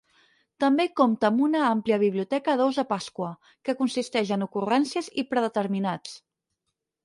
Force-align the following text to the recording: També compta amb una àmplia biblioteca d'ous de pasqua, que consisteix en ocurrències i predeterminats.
També 0.61 0.85
compta 0.99 1.29
amb 1.29 1.43
una 1.47 1.61
àmplia 1.65 1.99
biblioteca 2.05 2.57
d'ous 2.63 2.81
de 2.81 2.87
pasqua, 2.95 3.29
que 3.69 3.77
consisteix 3.85 4.35
en 4.39 4.49
ocurrències 4.49 5.15
i 5.25 5.29
predeterminats. 5.35 6.21